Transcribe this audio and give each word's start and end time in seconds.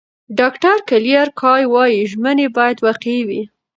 ډاکټره 0.37 0.83
کلیر 0.89 1.27
کای 1.41 1.63
وايي، 1.73 2.01
ژمنې 2.11 2.47
باید 2.57 2.77
واقعي 2.85 3.21
وي. 3.27 3.41